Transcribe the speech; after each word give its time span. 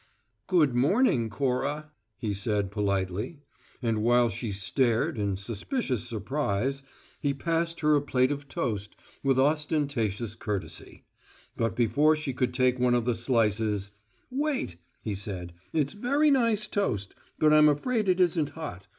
"Good 0.47 0.73
morning, 0.73 1.29
Cora," 1.29 1.91
he 2.17 2.33
said 2.33 2.71
politely, 2.71 3.37
and 3.83 4.01
while 4.01 4.31
she 4.31 4.51
stared, 4.51 5.15
in 5.15 5.37
suspicious 5.37 6.09
surprise, 6.09 6.81
he 7.19 7.35
passed 7.35 7.81
her 7.81 7.95
a 7.95 8.01
plate 8.01 8.31
of 8.31 8.47
toast 8.47 8.95
with 9.23 9.37
ostentatious 9.37 10.33
courtesy; 10.33 11.03
but 11.55 11.75
before 11.75 12.15
she 12.15 12.33
could 12.33 12.51
take 12.51 12.79
one 12.79 12.95
of 12.95 13.05
the 13.05 13.13
slices, 13.13 13.91
"Wait," 14.31 14.77
he 15.03 15.13
said; 15.13 15.53
"it's 15.71 15.93
very 15.93 16.31
nice 16.31 16.67
toast, 16.67 17.13
but 17.37 17.53
I'm 17.53 17.69
afraid 17.69 18.09
it 18.09 18.19
isn't 18.19 18.49
hot. 18.57 18.87